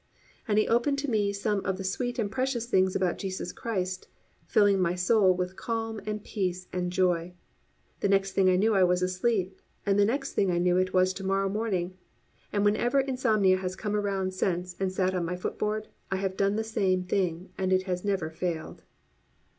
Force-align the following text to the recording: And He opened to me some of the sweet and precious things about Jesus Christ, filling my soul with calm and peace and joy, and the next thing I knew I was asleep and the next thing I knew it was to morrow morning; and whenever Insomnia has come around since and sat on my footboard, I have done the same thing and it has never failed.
And 0.47 0.57
He 0.57 0.67
opened 0.67 0.97
to 0.97 1.09
me 1.11 1.31
some 1.31 1.59
of 1.63 1.77
the 1.77 1.83
sweet 1.83 2.17
and 2.17 2.31
precious 2.31 2.65
things 2.65 2.95
about 2.95 3.19
Jesus 3.19 3.51
Christ, 3.51 4.07
filling 4.47 4.79
my 4.81 4.95
soul 4.95 5.31
with 5.35 5.55
calm 5.55 6.01
and 6.07 6.23
peace 6.23 6.65
and 6.73 6.91
joy, 6.91 7.21
and 7.21 7.33
the 8.01 8.09
next 8.09 8.31
thing 8.31 8.49
I 8.49 8.55
knew 8.55 8.73
I 8.73 8.83
was 8.83 9.03
asleep 9.03 9.61
and 9.85 9.99
the 9.99 10.05
next 10.05 10.33
thing 10.33 10.49
I 10.49 10.57
knew 10.57 10.77
it 10.77 10.91
was 10.91 11.13
to 11.13 11.23
morrow 11.23 11.49
morning; 11.49 11.99
and 12.51 12.65
whenever 12.65 12.99
Insomnia 12.99 13.57
has 13.57 13.75
come 13.75 13.95
around 13.95 14.33
since 14.33 14.75
and 14.79 14.91
sat 14.91 15.13
on 15.13 15.23
my 15.23 15.35
footboard, 15.35 15.87
I 16.09 16.15
have 16.15 16.35
done 16.35 16.55
the 16.55 16.63
same 16.63 17.03
thing 17.03 17.49
and 17.55 17.71
it 17.71 17.83
has 17.83 18.03
never 18.03 18.31
failed. 18.31 18.81